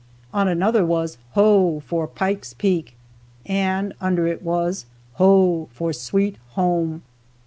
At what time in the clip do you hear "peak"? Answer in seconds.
2.55-2.97